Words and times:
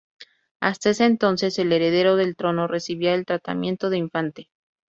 Hasta 0.59 0.89
ese 0.89 1.05
entonces, 1.05 1.59
el 1.59 1.71
heredero 1.71 2.13
al 2.13 2.35
trono 2.35 2.65
recibía 2.65 3.13
el 3.13 3.23
tratamiento 3.27 3.91
de 3.91 3.99
infante. 3.99 4.49